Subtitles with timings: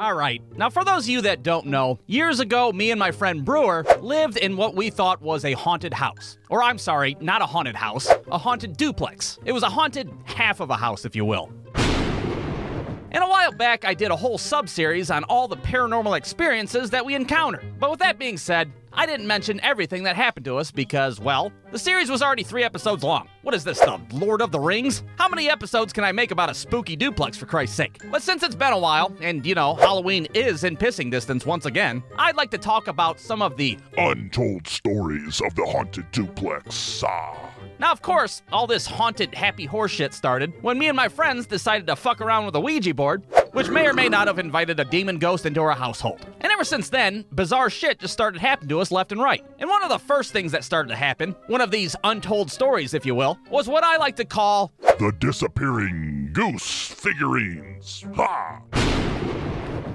[0.00, 0.40] All right.
[0.56, 3.84] Now, for those of you that don't know, years ago, me and my friend Brewer
[4.00, 6.38] lived in what we thought was a haunted house.
[6.48, 9.38] Or, I'm sorry, not a haunted house, a haunted duplex.
[9.44, 11.52] It was a haunted half of a house, if you will.
[11.74, 16.88] And a while back, I did a whole sub series on all the paranormal experiences
[16.88, 17.78] that we encountered.
[17.78, 21.52] But with that being said, I didn't mention everything that happened to us because, well,
[21.70, 23.28] the series was already three episodes long.
[23.42, 25.04] What is this, the Lord of the Rings?
[25.16, 27.98] How many episodes can I make about a spooky duplex, for Christ's sake?
[28.10, 31.66] But since it's been a while, and you know, Halloween is in pissing distance once
[31.66, 37.02] again, I'd like to talk about some of the Untold stories of the haunted duplex.
[37.06, 37.36] Ah.
[37.78, 41.86] Now, of course, all this haunted happy horseshit started when me and my friends decided
[41.86, 43.22] to fuck around with a Ouija board,
[43.52, 46.26] which may or may not have invited a demon ghost into our household.
[46.40, 49.44] And ever since then, bizarre shit just started happening to us left and right.
[49.58, 52.94] And one of the first things that started to happen, one of these untold stories,
[52.94, 58.04] if you will, was what I like to call The disappearing goose figurines.
[58.14, 58.62] Ha!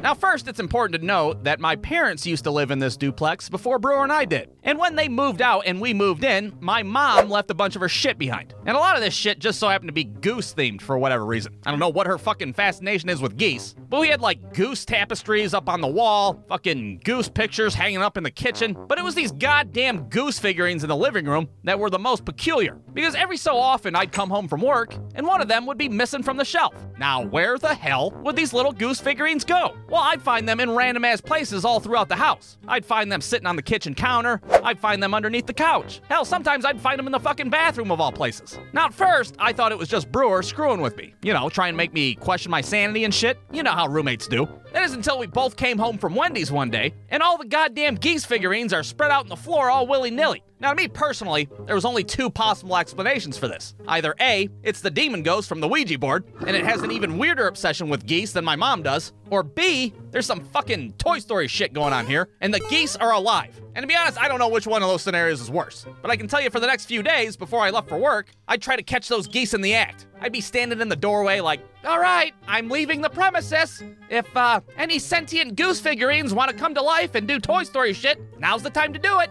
[0.05, 3.49] Now, first, it's important to note that my parents used to live in this duplex
[3.49, 4.51] before Brewer and I did.
[4.61, 7.81] And when they moved out and we moved in, my mom left a bunch of
[7.81, 8.53] her shit behind.
[8.67, 11.25] And a lot of this shit just so happened to be goose themed for whatever
[11.25, 11.55] reason.
[11.65, 14.85] I don't know what her fucking fascination is with geese, but we had like goose
[14.85, 18.77] tapestries up on the wall, fucking goose pictures hanging up in the kitchen.
[18.87, 22.25] But it was these goddamn goose figurines in the living room that were the most
[22.25, 22.75] peculiar.
[22.93, 25.89] Because every so often I'd come home from work and one of them would be
[25.89, 26.73] missing from the shelf.
[26.97, 29.75] Now, where the hell would these little goose figurines go?
[29.89, 32.57] Well, I'd find them in random ass places all throughout the house.
[32.67, 34.41] I'd find them sitting on the kitchen counter.
[34.63, 36.01] I'd find them underneath the couch.
[36.09, 38.59] Hell, sometimes I'd find them in the fucking bathroom of all places.
[38.73, 41.13] Now, at first, I thought it was just Brewer screwing with me.
[41.21, 43.39] You know, trying to make me question my sanity and shit.
[43.51, 44.47] You know how roommates do.
[44.73, 47.95] That is until we both came home from Wendy's one day, and all the goddamn
[47.95, 50.43] geese figurines are spread out on the floor all willy nilly.
[50.59, 53.75] Now, to me personally, there was only two possible explanations for this.
[53.87, 57.17] Either A, it's the demon ghost from the Ouija board, and it has an even
[57.17, 59.11] weirder obsession with geese than my mom does.
[59.29, 63.11] Or B, there's some fucking Toy Story shit going on here, and the geese are
[63.11, 63.59] alive.
[63.75, 65.85] And to be honest, I don't know which one of those scenarios is worse.
[66.01, 68.31] But I can tell you for the next few days before I left for work,
[68.47, 70.07] I'd try to catch those geese in the act.
[70.21, 73.83] I'd be standing in the doorway like, all right, I'm leaving the premises.
[74.09, 77.91] If uh, any sentient goose figurines want to come to life and do Toy Story
[77.91, 79.29] shit, now's the time to do it.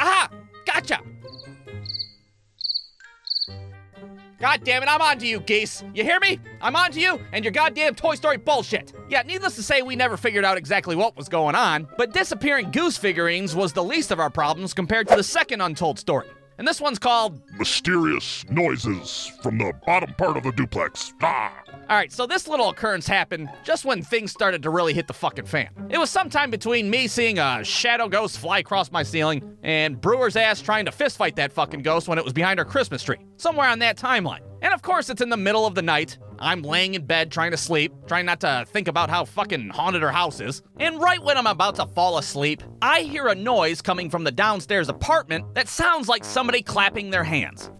[0.00, 0.30] Aha!
[0.64, 1.00] Gotcha!
[4.40, 5.84] God damn it, I'm on to you, geese.
[5.92, 6.40] You hear me?
[6.62, 8.94] I'm on to you and your goddamn Toy Story bullshit.
[9.10, 12.70] Yeah, needless to say, we never figured out exactly what was going on, but disappearing
[12.70, 16.28] goose figurines was the least of our problems compared to the second untold story.
[16.60, 21.14] And this one's called Mysterious noises from the bottom part of the duplex.
[21.22, 21.54] Ah!
[21.88, 25.14] All right, so this little occurrence happened just when things started to really hit the
[25.14, 25.70] fucking fan.
[25.88, 30.36] It was sometime between me seeing a shadow ghost fly across my ceiling and Brewer's
[30.36, 33.20] ass trying to fistfight that fucking ghost when it was behind our Christmas tree.
[33.38, 34.40] Somewhere on that timeline.
[34.62, 36.18] And of course, it's in the middle of the night.
[36.38, 40.02] I'm laying in bed trying to sleep, trying not to think about how fucking haunted
[40.02, 40.62] her house is.
[40.78, 44.32] And right when I'm about to fall asleep, I hear a noise coming from the
[44.32, 47.70] downstairs apartment that sounds like somebody clapping their hands.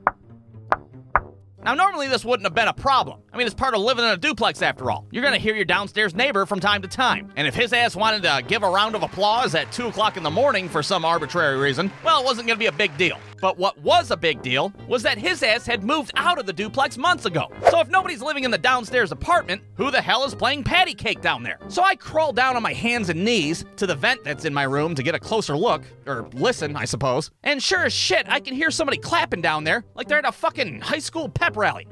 [1.63, 3.21] Now, normally this wouldn't have been a problem.
[3.33, 5.07] I mean, it's part of living in a duplex after all.
[5.11, 7.31] You're gonna hear your downstairs neighbor from time to time.
[7.37, 10.23] And if his ass wanted to give a round of applause at 2 o'clock in
[10.23, 13.19] the morning for some arbitrary reason, well, it wasn't gonna be a big deal.
[13.41, 16.53] But what was a big deal was that his ass had moved out of the
[16.53, 17.51] duplex months ago.
[17.71, 21.21] So if nobody's living in the downstairs apartment, who the hell is playing patty cake
[21.21, 21.59] down there?
[21.69, 24.65] So I crawl down on my hands and knees to the vent that's in my
[24.65, 27.31] room to get a closer look, or listen, I suppose.
[27.43, 30.33] And sure as shit, I can hear somebody clapping down there like they're at a
[30.33, 31.87] fucking high school pep rally.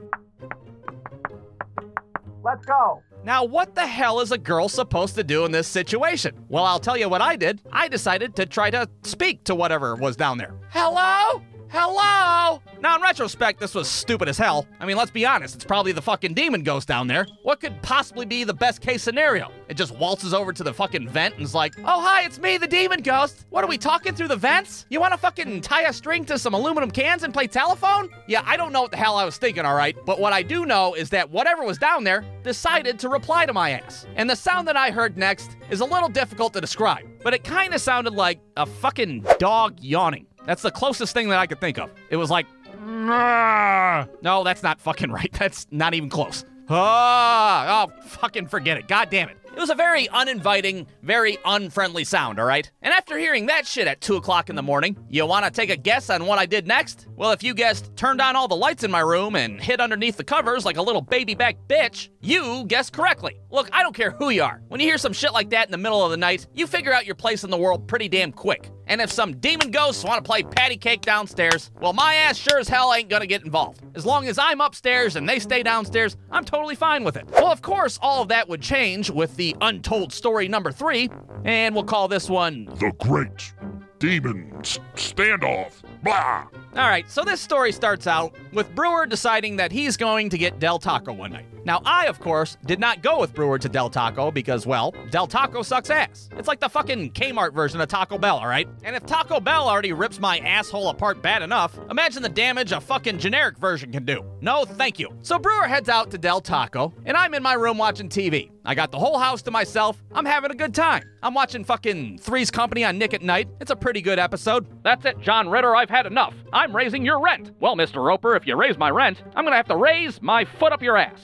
[2.45, 3.03] Let's go.
[3.29, 6.35] Now, what the hell is a girl supposed to do in this situation?
[6.49, 7.61] Well, I'll tell you what I did.
[7.71, 10.55] I decided to try to speak to whatever was down there.
[10.71, 11.43] Hello?
[11.71, 12.63] Hello?
[12.81, 14.67] Now, in retrospect, this was stupid as hell.
[14.81, 17.27] I mean, let's be honest, it's probably the fucking demon ghost down there.
[17.43, 19.51] What could possibly be the best case scenario?
[19.69, 22.57] It just waltzes over to the fucking vent and is like, Oh, hi, it's me,
[22.57, 23.45] the demon ghost.
[23.51, 24.87] What are we talking through the vents?
[24.89, 28.09] You wanna fucking tie a string to some aluminum cans and play telephone?
[28.29, 29.97] Yeah, I don't know what the hell I was thinking, alright?
[30.07, 33.53] But what I do know is that whatever was down there decided to reply to
[33.53, 34.07] my ass.
[34.17, 37.45] And the sound that I heard next is a little difficult to describe, but it
[37.45, 40.28] kinda sounded like a fucking dog yawning.
[40.49, 41.91] That's the closest thing that I could think of.
[42.09, 42.47] It was like,
[42.87, 45.31] no, that's not fucking right.
[45.35, 46.43] That's not even close.
[46.71, 48.89] Oh, oh, fucking forget it.
[48.89, 49.37] God damn it.
[49.55, 52.71] It was a very uninviting, very unfriendly sound, all right?
[52.81, 55.69] And after hearing that shit at 2 o'clock in the morning, you want to take
[55.69, 57.09] a guess on what I did next?
[57.15, 60.17] Well, if you guessed turned on all the lights in my room and hid underneath
[60.17, 63.39] the covers like a little baby back bitch, you guessed correctly.
[63.51, 64.63] Look, I don't care who you are.
[64.69, 66.95] When you hear some shit like that in the middle of the night, you figure
[66.95, 68.71] out your place in the world pretty damn quick.
[68.89, 72.59] And if some demon ghosts want to play patty cake downstairs, well, my ass sure
[72.59, 73.83] as hell ain't gonna get involved.
[73.95, 77.29] As long as I'm upstairs and they stay downstairs, I'm totally fine with it.
[77.31, 81.11] Well, of course, all of that would change with the untold story number three,
[81.45, 83.53] and we'll call this one The Great
[83.99, 85.83] Demon S- Standoff.
[86.03, 86.47] Blah!
[86.77, 90.59] All right, so this story starts out with Brewer deciding that he's going to get
[90.59, 91.47] Del Taco one night.
[91.65, 95.27] Now, I, of course, did not go with Brewer to Del Taco because, well, Del
[95.27, 96.31] Taco sucks ass.
[96.37, 98.69] It's like the fucking Kmart version of Taco Bell, all right?
[98.85, 102.81] And if Taco Bell already rips my asshole apart bad enough, imagine the damage a
[102.81, 104.25] fucking generic version can do.
[104.41, 105.11] No, thank you.
[105.23, 108.51] So Brewer heads out to Del Taco, and I'm in my room watching TV.
[108.65, 110.03] I got the whole house to myself.
[110.13, 111.03] I'm having a good time.
[111.23, 113.49] I'm watching fucking Three's Company on Nick at Nite.
[113.61, 114.67] It's a pretty good episode.
[114.85, 115.75] That's it, John Ritter.
[115.75, 116.35] I've had enough.
[116.53, 117.53] I'm raising your rent.
[117.61, 118.05] Well, Mr.
[118.05, 120.97] Roper, if you raise my rent, I'm gonna have to raise my foot up your
[120.97, 121.21] ass.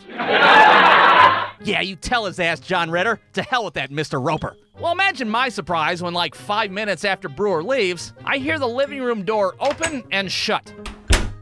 [1.62, 3.20] yeah, you tell his ass, John Ritter.
[3.34, 4.24] To hell with that, Mr.
[4.24, 4.56] Roper.
[4.78, 9.00] Well, imagine my surprise when, like, five minutes after Brewer leaves, I hear the living
[9.02, 10.72] room door open and shut.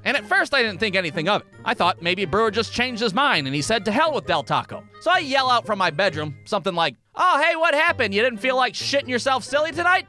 [0.04, 1.46] And at first, I didn't think anything of it.
[1.64, 4.42] I thought maybe Brewer just changed his mind and he said to hell with Del
[4.42, 4.82] Taco.
[5.00, 8.12] So I yell out from my bedroom something like, Oh, hey, what happened?
[8.14, 10.06] You didn't feel like shitting yourself silly tonight?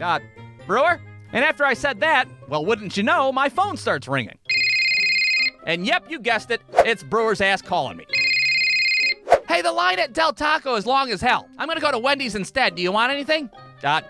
[0.00, 0.18] Uh,
[0.66, 1.00] Brewer?
[1.32, 4.38] And after I said that, well, wouldn't you know, my phone starts ringing.
[5.66, 8.06] And yep, you guessed it, it's Brewer's ass calling me.
[9.48, 11.48] Hey, the line at Del Taco is long as hell.
[11.58, 12.74] I'm gonna go to Wendy's instead.
[12.74, 13.50] Do you want anything?
[13.82, 14.00] Uh,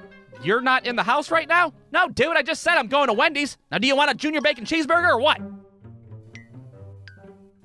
[0.42, 1.72] you're not in the house right now?
[1.92, 3.58] No, dude, I just said I'm going to Wendy's.
[3.70, 5.40] Now, do you want a junior bacon cheeseburger or what?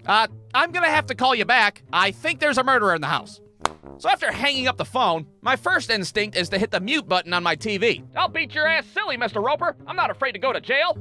[0.05, 1.83] Uh, I'm gonna have to call you back.
[1.91, 3.41] I think there's a murderer in the house.
[3.99, 7.33] So after hanging up the phone, my first instinct is to hit the mute button
[7.33, 8.05] on my TV.
[8.15, 9.43] I'll beat your ass silly, Mr.
[9.43, 9.75] Roper.
[9.87, 10.97] I'm not afraid to go to jail.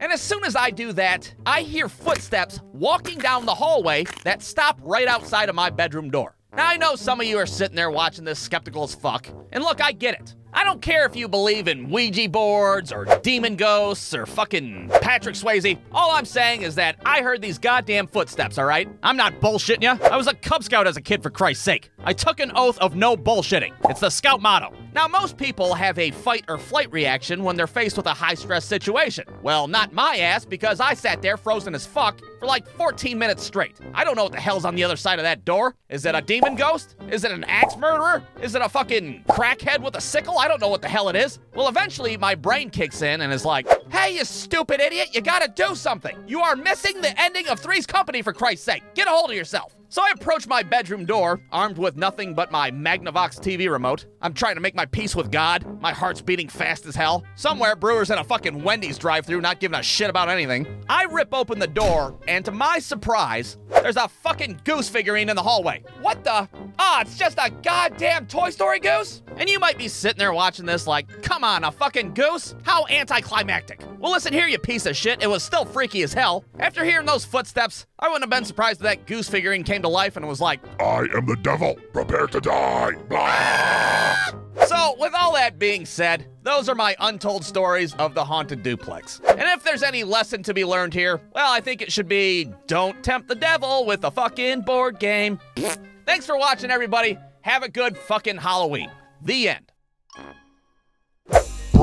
[0.00, 4.42] And as soon as I do that, I hear footsteps walking down the hallway that
[4.42, 6.36] stop right outside of my bedroom door.
[6.56, 9.28] Now, I know some of you are sitting there watching this skeptical as fuck.
[9.52, 10.34] And look, I get it.
[10.56, 15.34] I don't care if you believe in Ouija boards or demon ghosts or fucking Patrick
[15.34, 15.76] Swayze.
[15.90, 18.88] All I'm saying is that I heard these goddamn footsteps, all right?
[19.02, 19.98] I'm not bullshitting you.
[20.08, 21.90] I was a Cub Scout as a kid, for Christ's sake.
[22.04, 23.72] I took an oath of no bullshitting.
[23.90, 24.72] It's the Scout motto.
[24.94, 28.34] Now, most people have a fight or flight reaction when they're faced with a high
[28.34, 29.24] stress situation.
[29.42, 33.42] Well, not my ass, because I sat there frozen as fuck for like 14 minutes
[33.42, 33.76] straight.
[33.92, 35.74] I don't know what the hell's on the other side of that door.
[35.88, 36.94] Is it a demon ghost?
[37.10, 38.22] Is it an axe murderer?
[38.40, 40.38] Is it a fucking crackhead with a sickle?
[40.44, 41.38] I don't know what the hell it is.
[41.54, 45.48] Well, eventually, my brain kicks in and is like, hey, you stupid idiot, you gotta
[45.48, 46.16] do something.
[46.26, 48.82] You are missing the ending of Three's Company, for Christ's sake.
[48.94, 49.76] Get a hold of yourself.
[49.94, 54.06] So I approach my bedroom door, armed with nothing but my Magnavox TV remote.
[54.20, 55.80] I'm trying to make my peace with God.
[55.80, 57.22] My heart's beating fast as hell.
[57.36, 60.66] Somewhere, Brewer's in a fucking Wendy's drive through not giving a shit about anything.
[60.88, 65.36] I rip open the door, and to my surprise, there's a fucking goose figurine in
[65.36, 65.84] the hallway.
[66.00, 66.48] What the?
[66.76, 69.22] Ah, it's just a goddamn Toy Story goose?
[69.36, 72.56] And you might be sitting there watching this like, come on, a fucking goose?
[72.64, 73.83] How anticlimactic.
[73.98, 75.22] Well, listen here, you piece of shit.
[75.22, 76.44] It was still freaky as hell.
[76.58, 79.88] After hearing those footsteps, I wouldn't have been surprised if that goose figurine came to
[79.88, 81.76] life and was like, I am the devil.
[81.92, 82.92] Prepare to die.
[83.08, 84.40] Blah!
[84.66, 89.20] So, with all that being said, those are my untold stories of the haunted duplex.
[89.28, 92.50] And if there's any lesson to be learned here, well, I think it should be
[92.66, 95.38] don't tempt the devil with a fucking board game.
[96.06, 97.18] Thanks for watching, everybody.
[97.42, 98.90] Have a good fucking Halloween.
[99.22, 99.72] The end.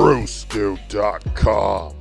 [0.02, 1.96] Brewstew.com.